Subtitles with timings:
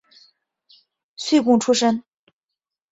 [1.15, 2.03] 岁贡出身。